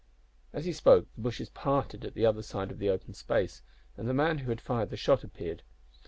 As 0.51 0.65
he 0.65 0.73
spoke 0.73 1.05
the 1.13 1.21
bushes 1.21 1.51
parted 1.51 2.03
at 2.03 2.15
the 2.15 2.25
other 2.25 2.41
side 2.41 2.71
of 2.71 2.79
the 2.79 2.89
open 2.89 3.13
space, 3.13 3.61
and 3.95 4.09
the 4.09 4.15
man 4.15 4.39
who 4.39 4.49
had 4.49 4.59
fired 4.59 4.89
the 4.89 4.97
shot 4.97 5.23
appeared. 5.23 5.61